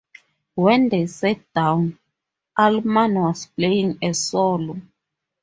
When 0.55 0.89
they 0.89 1.05
sat 1.05 1.53
down, 1.53 1.99
Allman 2.57 3.13
was 3.13 3.45
playing 3.45 3.99
a 4.01 4.13
solo. 4.15 4.81